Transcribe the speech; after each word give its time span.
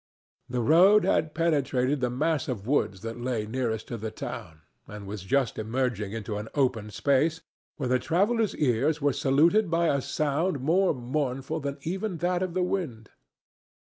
The 0.49 0.61
road 0.63 1.05
had 1.05 1.35
penetrated 1.35 2.01
the 2.01 2.09
mass 2.09 2.47
of 2.47 2.65
woods 2.65 3.01
that 3.01 3.21
lay 3.21 3.45
nearest 3.45 3.87
to 3.89 3.97
the 3.97 4.09
town, 4.09 4.61
and 4.87 5.05
was 5.05 5.21
just 5.21 5.59
emerging 5.59 6.11
into 6.11 6.37
an 6.37 6.49
open 6.55 6.89
space, 6.89 7.41
when 7.77 7.91
the 7.91 7.99
traveller's 7.99 8.55
ears 8.55 8.99
were 8.99 9.13
saluted 9.13 9.69
by 9.69 9.89
a 9.89 10.01
sound 10.01 10.59
more 10.59 10.95
mournful 10.95 11.59
than 11.59 11.77
even 11.83 12.17
that 12.17 12.41
of 12.41 12.55
the 12.55 12.63
wind. 12.63 13.11